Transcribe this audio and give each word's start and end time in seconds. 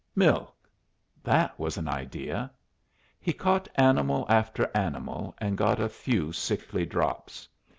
Milk! 0.15 0.55
That 1.23 1.59
was 1.59 1.77
an 1.77 1.87
idea. 1.87 2.49
He 3.19 3.33
caught 3.33 3.69
animal 3.75 4.25
after 4.29 4.67
animal, 4.73 5.35
and 5.37 5.55
got 5.55 5.79
a 5.79 5.89
few 5.89 6.31
sickly 6.31 6.87
drops. 6.87 7.47